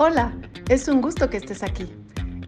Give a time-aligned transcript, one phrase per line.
[0.00, 0.32] Hola,
[0.68, 1.92] es un gusto que estés aquí.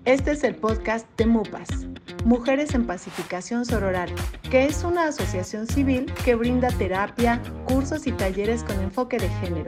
[0.05, 1.85] Este es el podcast de MUPAS,
[2.25, 4.09] Mujeres en Pacificación Sororal,
[4.53, 9.67] que es una asociación civil que brinda terapia, cursos y talleres con enfoque de género.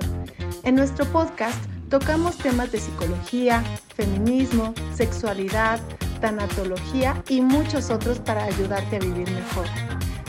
[0.62, 1.58] En nuestro podcast
[1.90, 3.64] tocamos temas de psicología,
[3.96, 5.80] feminismo, sexualidad,
[6.20, 9.66] tanatología y muchos otros para ayudarte a vivir mejor.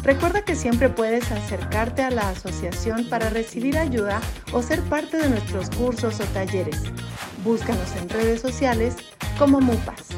[0.01, 4.21] Recuerda que siempre puedes acercarte a la asociación para recibir ayuda
[4.53, 6.81] o ser parte de nuestros cursos o talleres.
[7.43, 8.95] Búscanos en redes sociales
[9.37, 10.11] como MUPAS.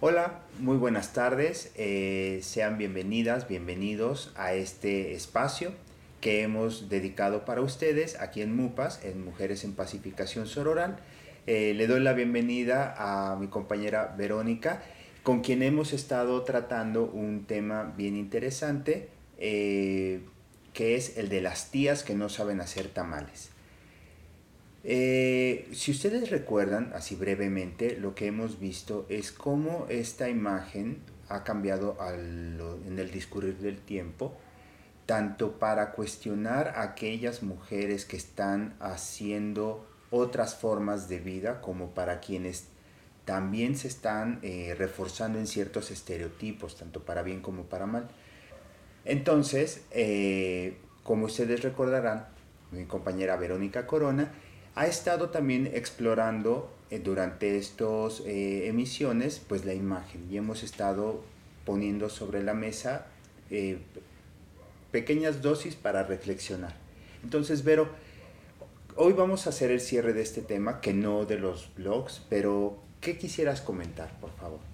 [0.00, 1.70] Hola, muy buenas tardes.
[1.76, 5.72] Eh, sean bienvenidas, bienvenidos a este espacio
[6.22, 10.96] que hemos dedicado para ustedes aquí en MUPAS, en Mujeres en Pacificación Sororal.
[11.46, 14.82] Eh, le doy la bienvenida a mi compañera Verónica,
[15.22, 19.10] con quien hemos estado tratando un tema bien interesante.
[19.36, 20.22] Eh,
[20.72, 23.50] que es el de las tías que no saben hacer tamales.
[24.84, 31.44] Eh, si ustedes recuerdan, así brevemente, lo que hemos visto es cómo esta imagen ha
[31.44, 34.36] cambiado en el discurrir del tiempo,
[35.06, 42.20] tanto para cuestionar a aquellas mujeres que están haciendo otras formas de vida, como para
[42.20, 42.66] quienes
[43.24, 48.08] también se están eh, reforzando en ciertos estereotipos, tanto para bien como para mal.
[49.04, 52.26] Entonces, eh, como ustedes recordarán,
[52.70, 54.32] mi compañera Verónica Corona
[54.74, 61.22] ha estado también explorando eh, durante estas eh, emisiones pues la imagen y hemos estado
[61.64, 63.06] poniendo sobre la mesa
[64.90, 66.74] pequeñas dosis para reflexionar.
[67.22, 67.88] Entonces, Vero,
[68.96, 72.78] hoy vamos a hacer el cierre de este tema, que no de los blogs, pero
[73.02, 74.71] ¿qué quisieras comentar, por favor?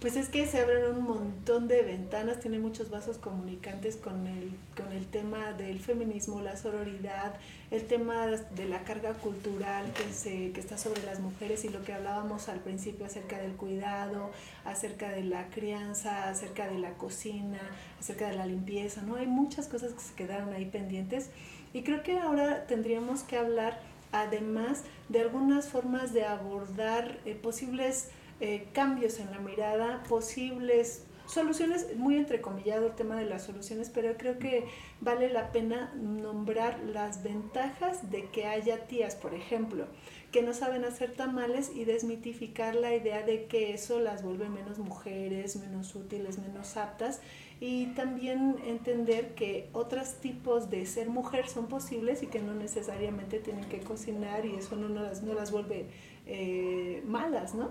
[0.00, 4.52] Pues es que se abren un montón de ventanas, tiene muchos vasos comunicantes con el,
[4.76, 7.34] con el tema del feminismo, la sororidad,
[7.72, 11.82] el tema de la carga cultural que, se, que está sobre las mujeres y lo
[11.82, 14.30] que hablábamos al principio acerca del cuidado,
[14.64, 17.58] acerca de la crianza, acerca de la cocina,
[17.98, 19.16] acerca de la limpieza, ¿no?
[19.16, 21.30] Hay muchas cosas que se quedaron ahí pendientes
[21.72, 23.80] y creo que ahora tendríamos que hablar
[24.12, 31.94] además de algunas formas de abordar eh, posibles eh, cambios en la mirada, posibles soluciones,
[31.96, 34.64] muy entrecomillado el tema de las soluciones, pero creo que
[35.00, 39.86] vale la pena nombrar las ventajas de que haya tías, por ejemplo,
[40.32, 44.78] que no saben hacer tamales y desmitificar la idea de que eso las vuelve menos
[44.78, 47.20] mujeres, menos útiles, menos aptas
[47.60, 53.40] y también entender que otros tipos de ser mujer son posibles y que no necesariamente
[53.40, 55.86] tienen que cocinar y eso no, las, no las vuelve
[56.28, 57.70] eh, malas, ¿no?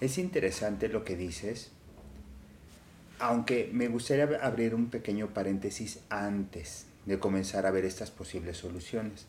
[0.00, 1.70] Es interesante lo que dices,
[3.18, 9.26] aunque me gustaría abrir un pequeño paréntesis antes de comenzar a ver estas posibles soluciones,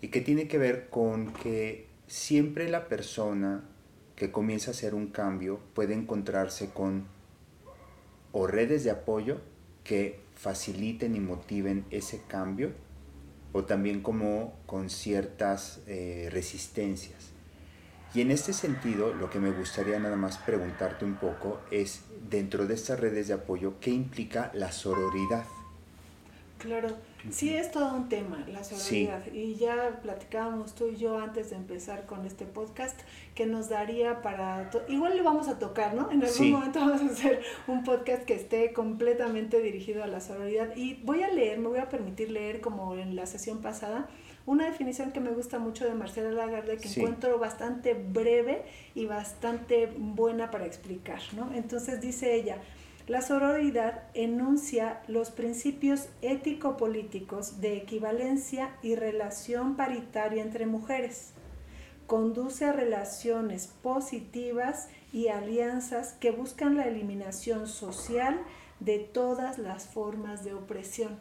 [0.00, 3.64] y que tiene que ver con que siempre la persona
[4.16, 7.06] que comienza a hacer un cambio puede encontrarse con
[8.32, 9.40] o redes de apoyo
[9.84, 12.72] que faciliten y motiven ese cambio,
[13.52, 17.30] o también como con ciertas eh, resistencias.
[18.14, 22.66] Y en este sentido, lo que me gustaría nada más preguntarte un poco es, dentro
[22.66, 25.44] de estas redes de apoyo, ¿qué implica la sororidad?
[26.58, 26.88] Claro,
[27.30, 29.24] sí es todo un tema, la sororidad.
[29.32, 32.98] Y ya platicábamos tú y yo antes de empezar con este podcast
[33.34, 34.70] que nos daría para...
[34.88, 36.10] Igual le vamos a tocar, ¿no?
[36.10, 40.76] En algún momento vamos a hacer un podcast que esté completamente dirigido a la sororidad.
[40.76, 44.08] Y voy a leer, me voy a permitir leer como en la sesión pasada
[44.44, 49.86] una definición que me gusta mucho de Marcela Lagarde, que encuentro bastante breve y bastante
[49.96, 51.52] buena para explicar, ¿no?
[51.54, 52.58] Entonces dice ella,
[53.08, 61.32] la sororidad enuncia los principios ético-políticos de equivalencia y relación paritaria entre mujeres.
[62.06, 68.40] Conduce a relaciones positivas y alianzas que buscan la eliminación social
[68.80, 71.18] de todas las formas de opresión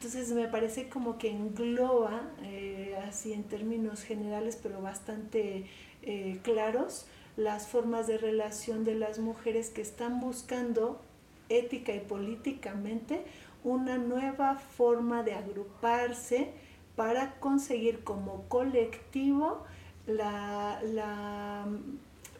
[0.00, 5.66] entonces me parece como que engloba, eh, así en términos generales, pero bastante
[6.00, 7.06] eh, claros,
[7.40, 11.00] las formas de relación de las mujeres que están buscando
[11.48, 13.22] ética y políticamente
[13.64, 16.50] una nueva forma de agruparse
[16.96, 19.64] para conseguir como colectivo
[20.06, 21.66] la,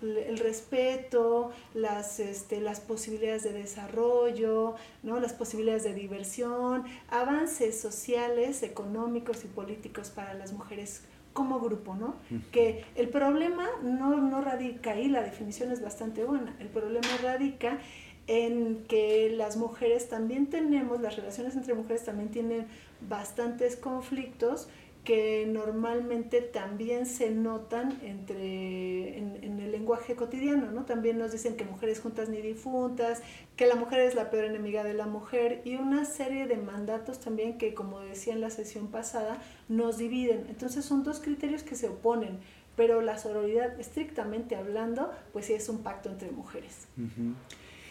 [0.02, 5.18] el respeto, las, este, las posibilidades de desarrollo, ¿no?
[5.18, 11.02] las posibilidades de diversión, avances sociales, económicos y políticos para las mujeres
[11.32, 12.16] como grupo, ¿no?
[12.50, 17.78] Que el problema no, no radica ahí, la definición es bastante buena, el problema radica
[18.26, 22.66] en que las mujeres también tenemos, las relaciones entre mujeres también tienen
[23.08, 24.68] bastantes conflictos
[25.04, 30.84] que normalmente también se notan entre, en, el lenguaje cotidiano, ¿no?
[30.84, 33.22] También nos dicen que mujeres juntas ni difuntas,
[33.56, 37.20] que la mujer es la peor enemiga de la mujer y una serie de mandatos
[37.20, 40.46] también que, como decía en la sesión pasada, nos dividen.
[40.48, 42.38] Entonces son dos criterios que se oponen,
[42.76, 46.88] pero la sororidad, estrictamente hablando, pues sí es un pacto entre mujeres.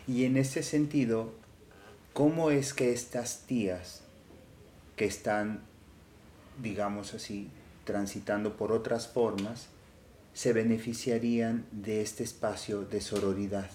[0.08, 1.32] Y en ese sentido,
[2.14, 4.04] ¿cómo es que estas tías
[4.96, 5.69] que están
[6.62, 7.50] digamos así,
[7.86, 9.70] transitando por otras formas,
[10.34, 13.70] se beneficiarían de este espacio de sororidad.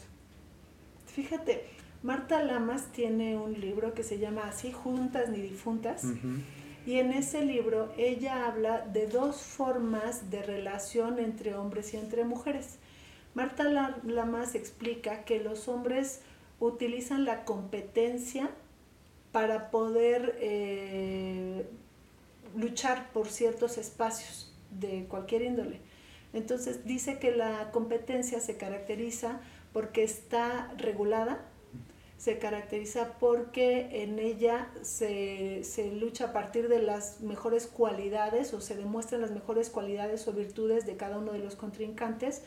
[1.07, 1.65] Fíjate,
[2.03, 6.05] Marta Lamas tiene un libro que se llama Así juntas ni difuntas.
[6.87, 12.25] Y en ese libro ella habla de dos formas de relación entre hombres y entre
[12.25, 12.79] mujeres.
[13.35, 13.65] Marta
[14.05, 16.21] Lamas explica que los hombres
[16.61, 18.51] utilizan la competencia
[19.33, 21.67] para poder eh,
[22.57, 25.81] luchar por ciertos espacios de cualquier índole.
[26.33, 29.41] Entonces dice que la competencia se caracteriza
[29.73, 31.45] porque está regulada,
[32.19, 35.63] se caracteriza porque en ella se,
[35.99, 40.87] lucha a partir de las mejores cualidades o se demuestran las mejores cualidades o virtudes
[40.87, 42.43] de cada uno de los contrincantes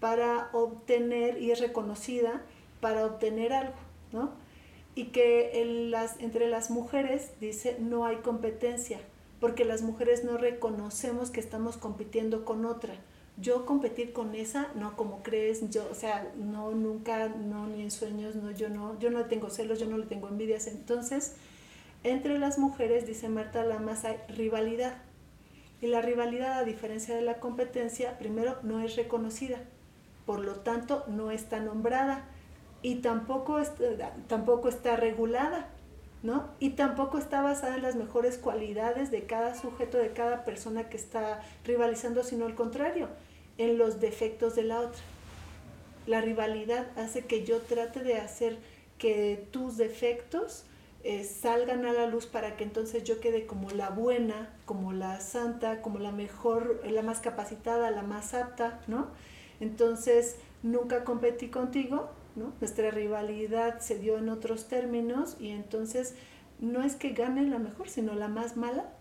[0.00, 2.42] para obtener, y es reconocida
[2.80, 3.76] para obtener algo,
[4.12, 4.32] ¿no?
[4.94, 8.98] Y que las, entre las mujeres, dice, no hay competencia,
[9.42, 12.94] porque las mujeres no reconocemos que estamos compitiendo con otra.
[13.36, 17.90] Yo competir con esa, no como crees, yo, o sea, no, nunca, no, ni en
[17.90, 20.68] sueños, no, yo no, yo no tengo celos, yo no le tengo envidias.
[20.68, 21.34] Entonces,
[22.04, 24.98] entre las mujeres, dice Marta Lamas, hay rivalidad.
[25.80, 29.58] Y la rivalidad, a diferencia de la competencia, primero no es reconocida,
[30.24, 32.28] por lo tanto no está nombrada
[32.80, 33.60] y tampoco
[34.28, 35.68] tampoco está regulada.
[36.22, 36.48] ¿No?
[36.60, 40.96] Y tampoco está basada en las mejores cualidades de cada sujeto, de cada persona que
[40.96, 43.08] está rivalizando, sino al contrario,
[43.58, 45.02] en los defectos de la otra.
[46.06, 48.58] La rivalidad hace que yo trate de hacer
[48.98, 50.64] que tus defectos
[51.04, 55.20] eh, salgan a la luz para que entonces yo quede como la buena, como la
[55.20, 59.08] santa, como la mejor, la más capacitada, la más apta, ¿no?
[59.58, 66.14] Entonces, nunca competí contigo, nuestra rivalidad se dio en otros términos y entonces
[66.60, 68.92] no es que gane la mejor, sino la más mala.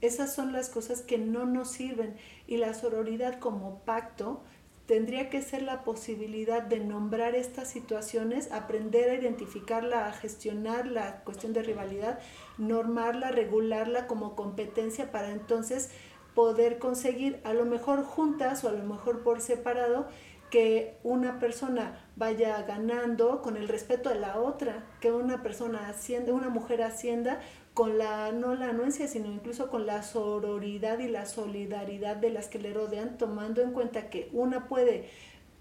[0.00, 2.16] Esas son las cosas que no nos sirven
[2.46, 4.42] y la sororidad como pacto
[4.86, 11.22] tendría que ser la posibilidad de nombrar estas situaciones, aprender a identificarla, a gestionar la
[11.24, 12.18] cuestión de rivalidad,
[12.58, 15.90] normarla, regularla como competencia para entonces
[16.34, 20.08] poder conseguir a lo mejor juntas o a lo mejor por separado
[20.50, 26.32] que una persona vaya ganando con el respeto de la otra, que una persona ascienda,
[26.32, 27.40] una mujer ascienda
[27.74, 32.46] con la, no la anuencia, sino incluso con la sororidad y la solidaridad de las
[32.46, 35.08] que le rodean, tomando en cuenta que una puede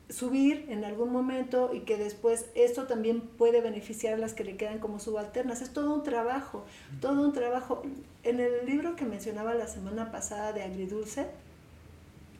[0.09, 4.57] subir en algún momento y que después esto también puede beneficiar a las que le
[4.57, 5.61] quedan como subalternas.
[5.61, 6.65] Es todo un trabajo,
[7.01, 7.81] todo un trabajo.
[8.23, 11.27] En el libro que mencionaba la semana pasada de Agridulce,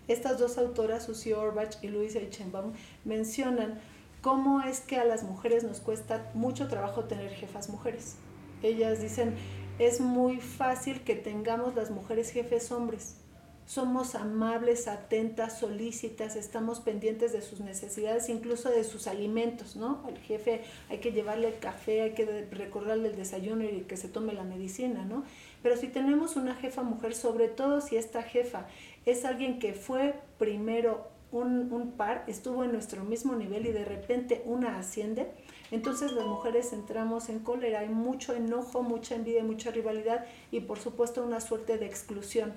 [0.08, 2.74] estas dos autoras, Susie Orbach y Louise Eichenbaum,
[3.06, 3.80] mencionan
[4.24, 8.16] cómo es que a las mujeres nos cuesta mucho trabajo tener jefas mujeres.
[8.64, 9.36] Ellas dicen,
[9.80, 13.18] es muy fácil que tengamos las mujeres jefes hombres.
[13.66, 20.02] Somos amables, atentas, solícitas, estamos pendientes de sus necesidades, incluso de sus alimentos, ¿no?
[20.06, 24.08] Al jefe hay que llevarle el café, hay que recordarle el desayuno y que se
[24.08, 25.26] tome la medicina, ¿no?
[25.62, 28.68] Pero si tenemos una jefa mujer, sobre todo si esta jefa
[29.06, 34.42] es alguien que fue primero un, par, estuvo en nuestro mismo nivel y de repente
[34.46, 35.32] una asciende,
[35.72, 40.80] entonces las mujeres entramos en cólera, hay mucho enojo, mucha envidia, mucha rivalidad y por
[40.80, 42.54] supuesto una suerte de exclusión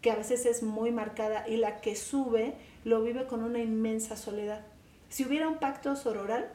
[0.00, 2.54] que a veces es muy marcada y la que sube
[2.84, 4.62] lo vive con una inmensa soledad.
[5.10, 6.50] Si hubiera un pacto sororal,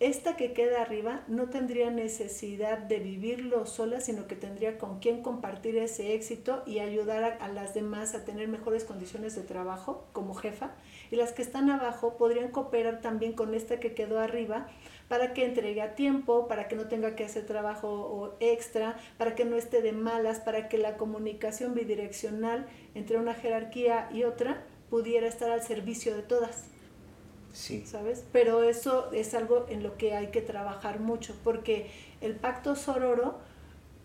[0.00, 5.22] esta que queda arriba no tendría necesidad de vivirlo sola, sino que tendría con quien
[5.22, 10.32] compartir ese éxito y ayudar a, las demás a tener mejores condiciones de trabajo como
[10.32, 10.70] jefa.
[11.10, 14.68] Y las que están abajo podrían cooperar también con esta que quedó arriba
[15.08, 19.44] para que entregue a tiempo, para que no tenga que hacer trabajo extra, para que
[19.44, 25.26] no esté de malas, para que la comunicación bidireccional entre una jerarquía y otra pudiera
[25.26, 26.70] estar al servicio de todas.
[27.52, 27.84] Sí.
[27.86, 28.24] ¿Sabes?
[28.32, 31.90] Pero eso es algo en lo que hay que trabajar mucho, porque
[32.20, 33.38] el pacto sororo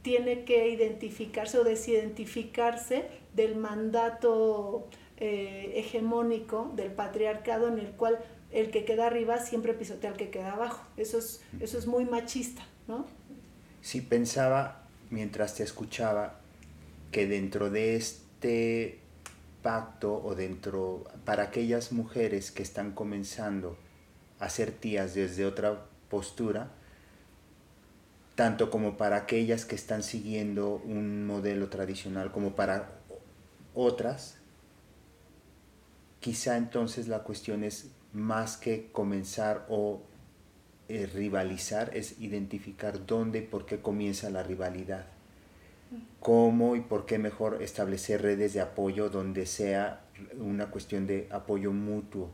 [0.01, 4.87] tiene que identificarse o desidentificarse del mandato
[5.17, 8.19] eh, hegemónico del patriarcado en el cual
[8.51, 10.85] el que queda arriba siempre pisotea al que queda abajo.
[10.97, 13.05] Eso es, eso es muy machista, ¿no?
[13.81, 16.39] Sí, pensaba mientras te escuchaba
[17.11, 18.99] que dentro de este
[19.65, 23.75] pacto o dentro, para aquellas mujeres que están comenzando
[24.39, 26.69] a ser tías desde otra postura,
[28.35, 32.91] tanto como para aquellas que están siguiendo un modelo tradicional, como para
[33.73, 34.37] otras,
[36.19, 40.03] quizá entonces la cuestión es más que comenzar o
[40.89, 45.14] eh, rivalizar, es identificar dónde y por qué comienza la rivalidad.
[46.19, 50.01] Cómo y por qué mejor establecer redes de apoyo donde sea
[50.39, 52.31] una cuestión de apoyo mutuo,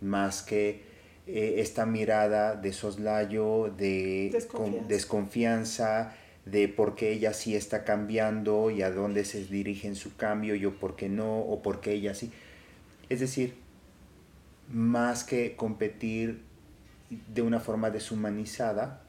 [0.00, 0.84] más que
[1.26, 4.88] eh, esta mirada de soslayo, de desconfianza.
[4.88, 6.14] desconfianza.
[6.44, 10.54] de por qué ella sí está cambiando y a dónde se dirige en su cambio,
[10.54, 12.30] yo por qué no, o por qué ella sí.
[13.08, 13.56] Es decir,
[14.68, 16.42] más que competir
[17.10, 19.02] de una forma deshumanizada,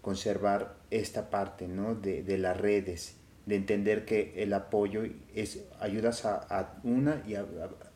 [0.00, 1.94] conservar esta parte ¿no?
[1.94, 3.16] de, de las redes,
[3.50, 5.02] de entender que el apoyo
[5.34, 7.34] es ayudas a, una y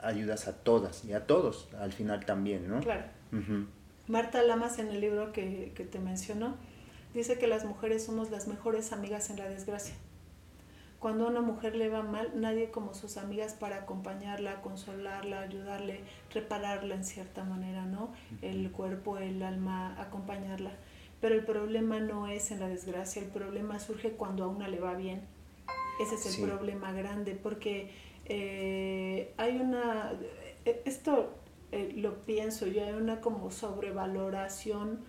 [0.00, 2.80] ayudas a todas y a todos al final también, ¿no?
[2.80, 3.04] Claro.
[4.06, 6.56] Marta Lamas en el libro que, que te mencionó
[7.14, 9.94] dice que las mujeres somos las mejores amigas en la desgracia.
[10.98, 16.00] Cuando a una mujer le va mal, nadie como sus amigas para acompañarla, consolarla, ayudarle,
[16.32, 18.12] repararla en cierta manera, ¿no?
[18.40, 20.70] El cuerpo, el alma, acompañarla.
[21.20, 24.80] Pero el problema no es en la desgracia, el problema surge cuando a una le
[24.80, 25.33] va bien.
[26.00, 27.90] Ese es el problema grande, porque
[28.26, 30.12] eh, hay una,
[30.84, 31.34] esto
[31.72, 35.00] eh, lo pienso yo, hay una como sobrevaloración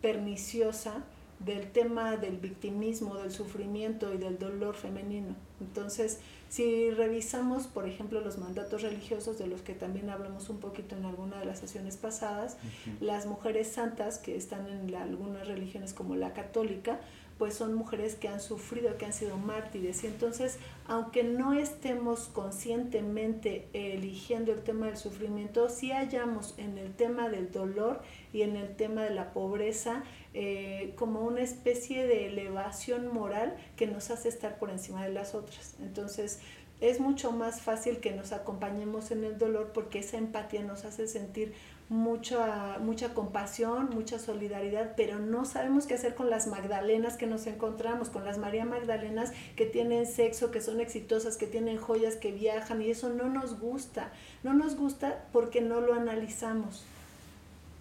[0.00, 1.04] perniciosa
[1.38, 5.34] del tema del victimismo, del sufrimiento y del dolor femenino.
[5.60, 6.20] Entonces,
[6.50, 11.06] si revisamos, por ejemplo, los mandatos religiosos, de los que también hablamos un poquito en
[11.06, 12.58] alguna de las sesiones pasadas,
[13.00, 17.00] las mujeres santas que están en algunas religiones como la católica,
[17.40, 20.04] pues son mujeres que han sufrido, que han sido mártires.
[20.04, 26.92] Y entonces, aunque no estemos conscientemente eligiendo el tema del sufrimiento, sí hallamos en el
[26.92, 28.02] tema del dolor
[28.34, 30.04] y en el tema de la pobreza
[30.34, 35.34] eh, como una especie de elevación moral que nos hace estar por encima de las
[35.34, 35.76] otras.
[35.80, 36.40] Entonces,
[36.82, 41.08] es mucho más fácil que nos acompañemos en el dolor porque esa empatía nos hace
[41.08, 41.54] sentir
[41.90, 47.48] mucha, mucha compasión, mucha solidaridad, pero no sabemos qué hacer con las Magdalenas que nos
[47.48, 52.30] encontramos, con las María Magdalenas que tienen sexo, que son exitosas, que tienen joyas, que
[52.30, 54.12] viajan, y eso no nos gusta.
[54.44, 56.84] No nos gusta porque no lo analizamos.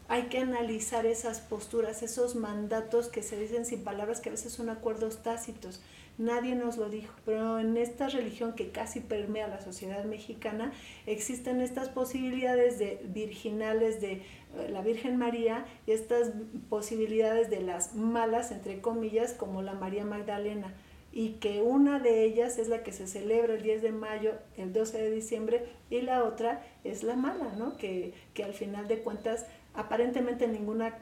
[0.09, 4.51] Hay que analizar esas posturas, esos mandatos que se dicen sin palabras, que a veces
[4.51, 5.79] son acuerdos tácitos
[6.19, 10.73] nadie nos lo dijo, pero en esta religión que casi permea la sociedad mexicana
[11.07, 14.21] existen estas posibilidades de virginales de eh,
[14.69, 16.31] la Virgen María y estas
[16.69, 20.73] posibilidades de las malas, entre comillas, como la María Magdalena
[21.11, 24.73] y que una de ellas es la que se celebra el 10 de mayo, el
[24.73, 27.77] 12 de diciembre, y la otra es la mala, ¿no?
[27.77, 30.97] Que, que al final de cuentas aparentemente ninguna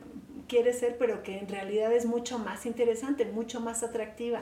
[0.47, 4.41] quiere ser, pero que en realidad es mucho más interesante, mucho más atractiva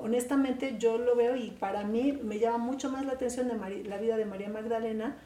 [0.00, 3.98] honestamente yo lo veo y para mí me llama mucho más la atención de la
[3.98, 5.16] vida de María Magdalena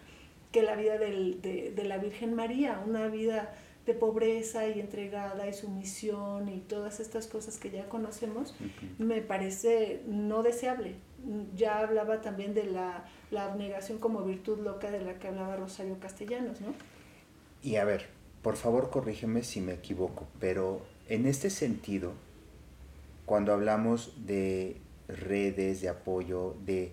[0.52, 6.48] que la vida de, la Virgen María, una vida de pobreza y entregada y sumisión
[6.48, 8.54] y todas estas cosas que ya conocemos,
[8.98, 10.94] me parece no deseable.
[11.54, 15.98] Ya hablaba también de la, la abnegación como virtud loca de la que hablaba Rosario
[16.00, 16.72] Castellanos, ¿no?
[17.62, 18.06] Y a ver,
[18.46, 22.12] por favor corrígeme si me equivoco, pero en este sentido,
[23.24, 24.76] cuando hablamos de
[25.08, 26.92] redes de apoyo, de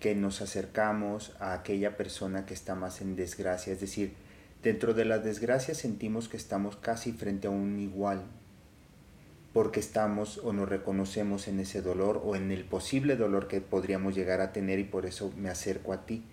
[0.00, 4.14] que nos acercamos a aquella persona que está más en desgracia, es decir,
[4.64, 8.24] dentro de la desgracia sentimos que estamos casi frente a un igual,
[9.52, 14.16] porque estamos o nos reconocemos en ese dolor o en el posible dolor que podríamos
[14.16, 16.24] llegar a tener y por eso me acerco a ti.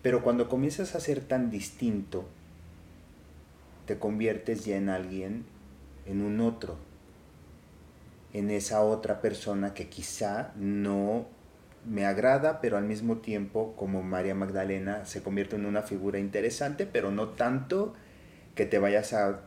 [0.00, 2.24] Pero cuando comienzas a ser tan distinto,
[3.86, 5.44] te conviertes ya en alguien,
[6.06, 6.76] en un otro,
[8.32, 11.26] en esa otra persona que quizá no
[11.86, 16.84] me agrada, pero al mismo tiempo, como María Magdalena, se convierte en una figura interesante,
[16.86, 17.94] pero no tanto
[18.54, 19.42] que te vayas a,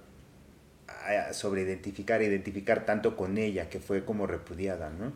[0.87, 5.11] a sobreidentificar, identificar tanto con ella, que fue como repudiada, ¿no?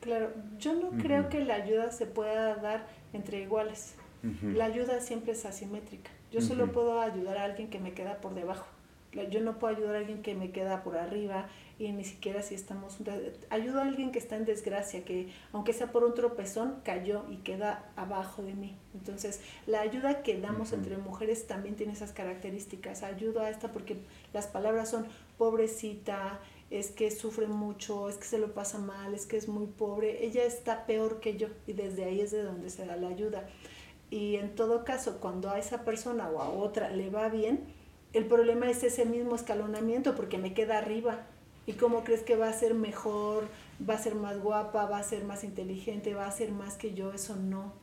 [0.00, 3.94] Claro, yo no creo que la ayuda se pueda dar entre iguales.
[4.22, 6.10] La ayuda siempre es asimétrica.
[6.30, 8.66] Yo solo puedo ayudar a alguien que me queda por debajo
[9.30, 11.48] Yo no puedo ayudar a alguien que me queda por arriba
[11.78, 12.98] y ni siquiera si estamos...
[13.50, 17.36] Ayudo a alguien que está en desgracia, que aunque sea por un tropezón, cayó y
[17.36, 18.76] queda abajo de mí.
[18.94, 23.04] Entonces, la ayuda que damos entre mujeres también tiene esas características.
[23.04, 23.98] Ayudo a esta porque
[24.32, 25.06] las palabras son
[25.38, 29.66] pobrecita, es que sufre mucho, es que se lo pasa mal, es que es muy
[29.66, 30.24] pobre.
[30.24, 33.48] Ella está peor que yo y desde ahí es de donde se da la ayuda.
[34.10, 37.60] Y en todo caso, cuando a esa persona o a otra le va bien,
[38.12, 41.26] el problema es ese mismo escalonamiento porque me queda arriba.
[41.66, 43.46] ¿Y cómo crees que va a ser mejor,
[43.88, 46.94] va a ser más guapa, va a ser más inteligente, va a ser más que
[46.94, 47.12] yo?
[47.12, 47.74] Eso no.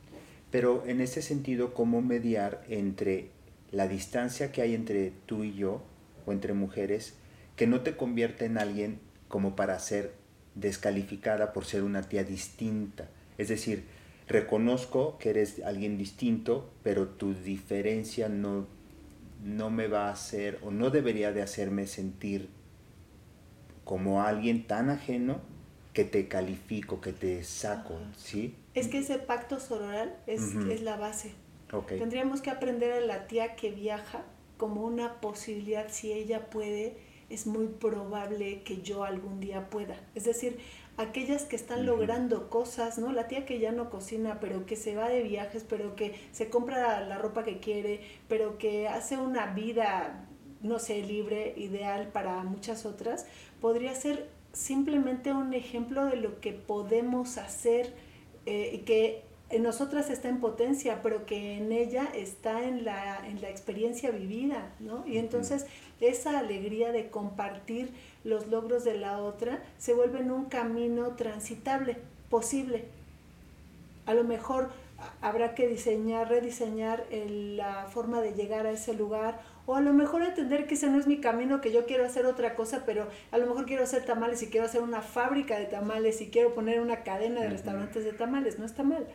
[0.50, 3.30] Pero en ese sentido, ¿cómo mediar entre
[3.70, 5.82] la distancia que hay entre tú y yo,
[6.26, 7.14] o entre mujeres,
[7.54, 10.14] que no te convierte en alguien como para ser
[10.56, 13.08] descalificada por ser una tía distinta?
[13.38, 13.84] Es decir,
[14.28, 18.66] reconozco que eres alguien distinto, pero tu diferencia no,
[19.42, 22.48] no me va a hacer o no debería de hacerme sentir
[23.84, 25.40] como alguien tan ajeno
[25.92, 28.54] que te califico, que te saco, ¿sí?
[28.74, 31.32] Es que ese pacto sororal es, es la base.
[31.88, 34.24] Tendríamos que aprender a la tía que viaja
[34.56, 36.96] como una posibilidad, si ella puede,
[37.28, 40.00] es muy probable que yo algún día pueda.
[40.14, 40.58] Es decir,
[40.96, 43.12] aquellas que están logrando cosas, ¿no?
[43.12, 46.48] La tía que ya no cocina, pero que se va de viajes, pero que se
[46.48, 50.26] compra la ropa que quiere, pero que hace una vida,
[50.62, 53.26] no sé, libre, ideal para muchas otras,
[53.60, 57.92] podría ser simplemente un ejemplo de lo que podemos hacer
[58.46, 63.24] eh, y que en nosotras está en potencia, pero que en ella está en la,
[63.26, 65.06] en la experiencia vivida, ¿no?
[65.06, 65.66] Y entonces
[66.00, 67.90] esa alegría de compartir
[68.24, 71.96] los logros de la otra se vuelve en un camino transitable,
[72.28, 72.86] posible.
[74.04, 74.70] A lo mejor
[75.20, 80.22] habrá que diseñar, rediseñar la forma de llegar a ese lugar o a lo mejor
[80.22, 83.38] entender que ese no es mi camino, que yo quiero hacer otra cosa, pero a
[83.38, 86.80] lo mejor quiero hacer tamales y quiero hacer una fábrica de tamales y quiero poner
[86.80, 89.06] una cadena de restaurantes de tamales, no está mal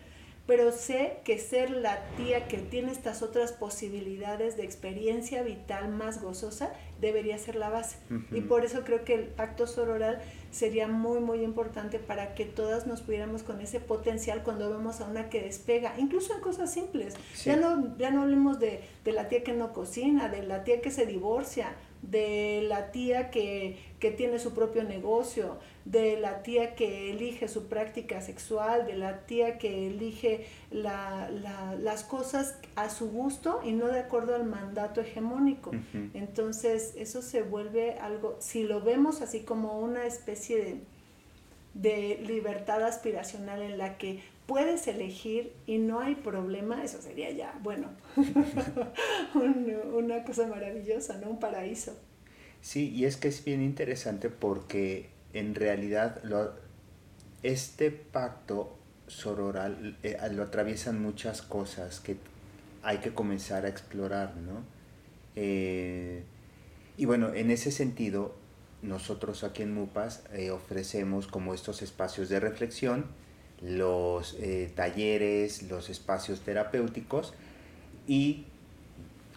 [0.48, 6.22] pero sé que ser la tía que tiene estas otras posibilidades de experiencia vital más
[6.22, 7.98] gozosa debería ser la base.
[8.32, 10.22] Y por eso creo que el pacto sororal
[10.52, 15.08] sería muy, muy importante para que todas nos pudiéramos con ese potencial cuando vemos a
[15.08, 17.16] una que despega, incluso en cosas simples.
[17.44, 20.82] Ya, no, ya no hablemos de, de la tía que no cocina, de la tía
[20.82, 23.78] que se divorcia, de la tía que,
[24.18, 29.58] tiene su propio negocio, de la tía que elige su práctica sexual, de la tía
[29.60, 35.72] que elige las cosas a su gusto y no de acuerdo al mandato hegemónico.
[36.14, 40.82] Entonces eso se vuelve algo, si lo vemos así como una especie de,
[41.74, 47.58] de libertad aspiracional en la que puedes elegir y no hay problema, eso sería ya,
[47.64, 47.90] bueno,
[49.94, 51.30] una cosa maravillosa, ¿no?
[51.30, 51.98] Un paraíso.
[52.62, 56.52] Sí, y es que es bien interesante porque en realidad lo,
[57.44, 62.18] este pacto sororal eh, lo atraviesan muchas cosas que
[62.84, 64.64] hay que comenzar a explorar, ¿no?
[65.36, 66.24] Eh,
[66.98, 68.36] y bueno, en ese sentido,
[68.82, 73.06] nosotros aquí en MUPAS eh, ofrecemos como estos espacios de reflexión,
[73.62, 77.34] los eh, talleres, los espacios terapéuticos
[78.08, 78.46] y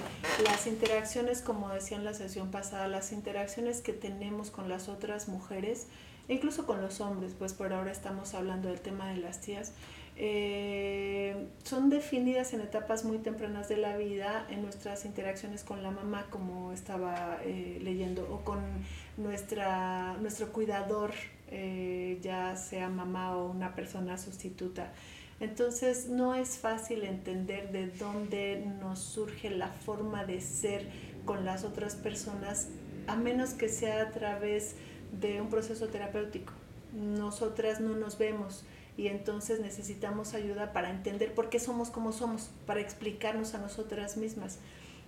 [0.45, 5.29] las interacciones, como decía en la sesión pasada, las interacciones que tenemos con las otras
[5.29, 5.89] mujeres,
[6.29, 9.73] incluso con los hombres, pues por ahora estamos hablando del tema de las tías,
[10.17, 15.91] eh, son definidas en etapas muy tempranas de la vida, en nuestras interacciones con la
[15.91, 18.61] mamá, como estaba eh, leyendo, o con
[19.17, 21.13] nuestra, nuestro cuidador,
[21.49, 24.93] eh, ya sea mamá o una persona sustituta.
[25.41, 30.87] Entonces no es fácil entender de dónde nos surge la forma de ser
[31.25, 32.69] con las otras personas,
[33.07, 34.77] a menos que sea a través
[35.19, 36.53] de un proceso terapéutico.
[36.93, 38.65] Nosotras no nos vemos
[38.99, 44.19] y entonces necesitamos ayuda para entender por qué somos como somos, para explicarnos a nosotras
[44.19, 44.59] mismas.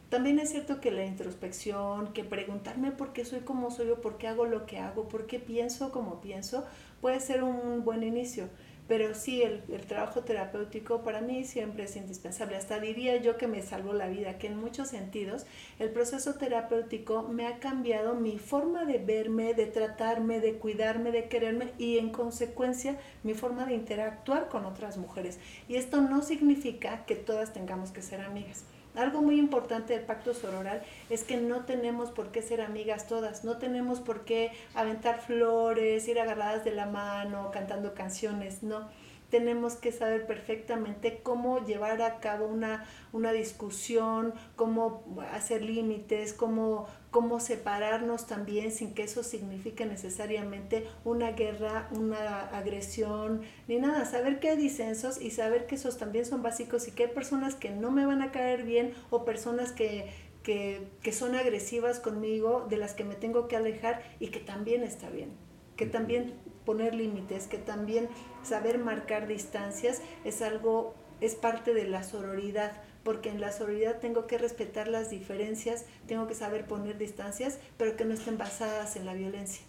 [0.08, 4.18] También es cierto que la introspección, que preguntarme por qué soy como soy o por
[4.18, 6.64] qué hago lo que hago, por qué pienso como pienso,
[7.00, 8.48] puede ser un buen inicio.
[8.92, 12.56] Pero sí, el, trabajo terapéutico para mí siempre es indispensable.
[12.56, 15.46] Hasta diría yo que me salvó la vida, que en muchos sentidos
[15.78, 21.26] el proceso terapéutico me ha cambiado mi forma de verme, de tratarme, de cuidarme, de
[21.30, 25.38] quererme y en consecuencia mi forma de interactuar con otras mujeres.
[25.68, 28.66] Y esto no significa que todas tengamos que ser amigas.
[28.94, 33.42] Algo muy importante del pacto sororal es que no tenemos por qué ser amigas todas,
[33.42, 38.90] no tenemos por qué aventar flores, ir agarradas de la mano, cantando canciones, no.
[39.30, 46.86] Tenemos que saber perfectamente cómo llevar a cabo una, una discusión, cómo hacer límites, cómo,
[47.12, 54.04] cómo separarnos también sin que eso signifique necesariamente una guerra, una agresión, ni nada.
[54.06, 57.54] Saber que hay disensos y saber que esos también son básicos y que hay personas
[57.54, 60.10] que no me van a caer bien o personas que,
[60.42, 64.82] que, que son agresivas conmigo, de las que me tengo que alejar y que también
[64.82, 65.30] está bien
[65.76, 68.08] que también poner límites, que también
[68.42, 72.72] saber marcar distancias es algo, es parte de la sororidad,
[73.04, 77.96] porque en la sororidad tengo que respetar las diferencias, tengo que saber poner distancias, pero
[77.96, 79.62] que no estén basadas en la violencia.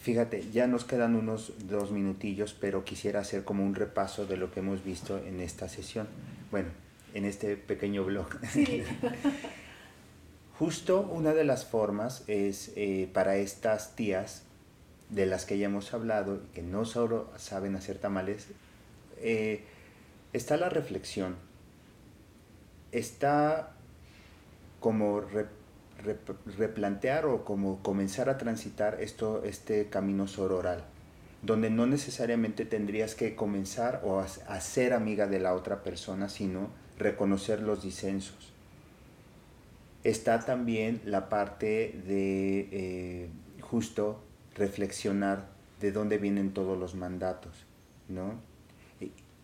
[0.00, 4.50] Fíjate, ya nos quedan unos dos minutillos, pero quisiera hacer como un repaso de lo
[4.50, 6.08] que hemos visto en esta sesión.
[6.50, 6.70] Bueno,
[7.12, 8.28] en este pequeño blog.
[8.50, 8.82] Sí.
[10.58, 14.44] Justo una de las formas es eh, para estas tías
[15.08, 18.46] de las que ya hemos hablado, que no solo saben hacer tamales,
[19.18, 19.64] eh,
[20.32, 21.36] está la reflexión,
[22.92, 23.72] está
[24.80, 25.22] como
[26.56, 30.84] replantear o como comenzar a transitar esto, este camino sororal,
[31.42, 36.70] donde no necesariamente tendrías que comenzar o a, ser amiga de la otra persona, sino
[36.98, 38.52] reconocer los disensos.
[40.02, 43.28] Está también la parte de eh,
[43.60, 44.22] justo
[44.54, 45.48] reflexionar
[45.80, 47.66] de dónde vienen todos los mandatos,
[48.08, 48.49] ¿no?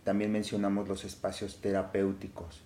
[0.07, 2.62] También mencionamos los espacios terapéuticos.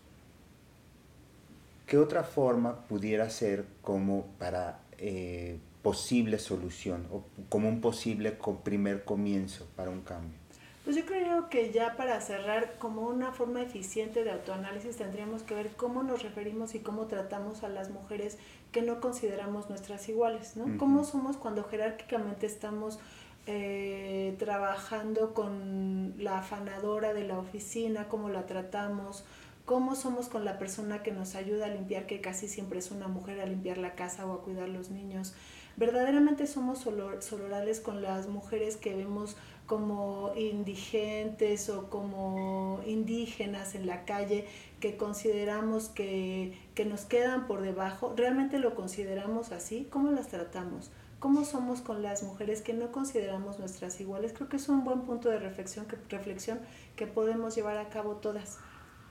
[1.87, 9.05] ¿Qué otra forma pudiera ser como para eh, posible solución o como un posible primer
[9.05, 10.39] comienzo para un cambio?
[10.85, 15.55] Pues yo creo que ya para cerrar, como una forma eficiente de autoanálisis, tendríamos que
[15.55, 18.37] ver cómo nos referimos y cómo tratamos a las mujeres
[18.71, 20.77] que no consideramos nuestras iguales, ¿no?
[20.77, 22.99] ¿Cómo somos cuando jerárquicamente estamos
[23.47, 29.25] eh, trabajando con la afanadora de la oficina, cómo la tratamos,
[29.65, 33.09] cómo somos con la persona que nos ayuda a limpiar, que casi siempre es una
[33.09, 35.35] mujer a limpiar la casa o a cuidar los niños.
[35.77, 44.05] Verdaderamente somos solorales con las mujeres que vemos como indigentes o como indígenas en la
[44.05, 44.47] calle
[44.81, 49.87] que consideramos que, que, nos quedan por debajo, ¿realmente lo consideramos así?
[49.91, 50.91] ¿Cómo las tratamos?
[51.21, 54.33] ¿Cómo somos con las mujeres que no consideramos nuestras iguales?
[54.33, 56.59] Creo que es un buen punto de reflexión que, reflexión
[56.97, 58.59] que podemos llevar a cabo todas,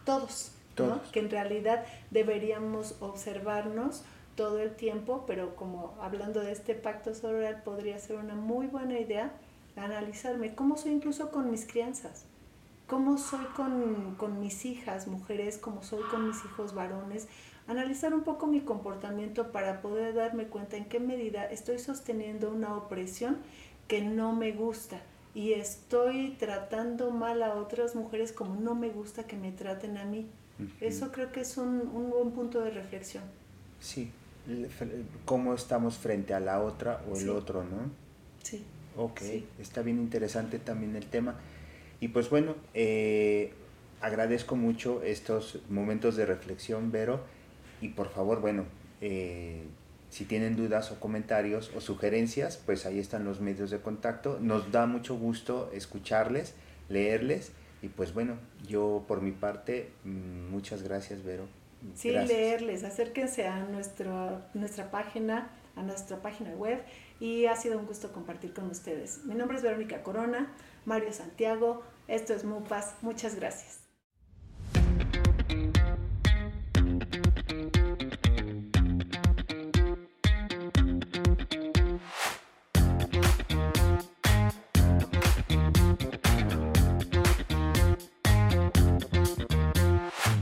[0.06, 1.08] todos, todos.
[1.12, 4.04] que en realidad deberíamos observarnos
[4.36, 9.00] todo el tiempo, pero como hablando de este pacto social podría ser una muy buena
[9.00, 9.32] idea
[9.80, 12.26] analizarme cómo soy incluso con mis crianzas,
[12.88, 17.28] cómo soy con, con mis hijas mujeres, cómo soy con mis hijos varones,
[17.69, 22.75] analizar un poco mi comportamiento para poder darme cuenta en qué medida estoy sosteniendo una
[22.75, 23.38] opresión
[23.88, 24.99] que no me gusta
[25.36, 30.05] y estoy tratando mal a otras mujeres como no me gusta que me traten a
[30.05, 30.27] mí.
[30.82, 33.23] Eso creo que es un, un, buen punto de reflexión.
[33.79, 34.12] Sí,
[35.23, 37.89] cómo estamos frente a la otra o el otro, ¿no?
[38.43, 38.65] Sí.
[38.97, 39.21] Ok,
[39.60, 41.36] está bien interesante también el tema.
[42.01, 43.53] Y pues bueno, eh,
[44.01, 47.21] agradezco mucho estos momentos de reflexión, Vero.
[47.82, 48.65] Y por favor, bueno,
[49.02, 49.63] eh,
[50.10, 54.39] si tienen dudas o comentarios o sugerencias, pues ahí están los medios de contacto.
[54.42, 56.56] Nos da mucho gusto escucharles,
[56.89, 57.52] leerles.
[57.82, 58.36] Y pues bueno,
[58.68, 61.48] yo por mi parte, mm, muchas gracias, Vero.
[61.96, 66.84] Sí, leerles, acérquense a nuestro, nuestra página, a nuestra página web
[67.22, 69.24] y ha sido un gusto compartir con ustedes.
[69.24, 70.54] Mi nombre es Verónica Corona,
[70.86, 73.80] Mario Santiago, esto es MUPAS, muchas gracias.